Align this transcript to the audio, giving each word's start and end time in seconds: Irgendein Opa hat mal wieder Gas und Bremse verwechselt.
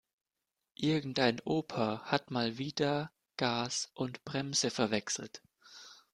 Irgendein 0.79 1.39
Opa 1.45 2.01
hat 2.05 2.31
mal 2.31 2.57
wieder 2.57 3.11
Gas 3.37 3.91
und 3.93 4.25
Bremse 4.25 4.71
verwechselt. 4.71 5.43